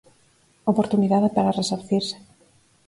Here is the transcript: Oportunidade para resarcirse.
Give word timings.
Oportunidade 0.71 1.29
para 1.35 1.55
resarcirse. 1.59 2.17